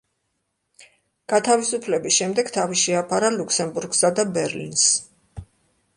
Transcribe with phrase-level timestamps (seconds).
[1.33, 4.91] გათავისუფლების შემდეგ თავი შეაფარა ლუქსემბურგსა და ბერლინს.